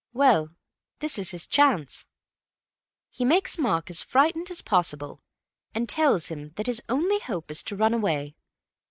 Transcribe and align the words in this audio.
Well, 0.13 0.55
this 0.97 1.19
is 1.19 1.29
his 1.29 1.45
chance. 1.45 2.07
He 3.11 3.23
makes 3.23 3.59
Mark 3.59 3.87
as 3.91 4.01
frightened 4.01 4.49
as 4.49 4.63
possible, 4.63 5.21
and 5.75 5.87
tells 5.87 6.29
him 6.29 6.53
that 6.55 6.65
his 6.65 6.81
only 6.89 7.19
hope 7.19 7.51
is 7.51 7.61
to 7.61 7.75
run 7.75 7.93
away. 7.93 8.33